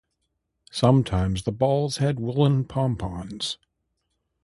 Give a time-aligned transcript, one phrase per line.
[0.71, 3.59] Sometimes the balls had woolen pompons.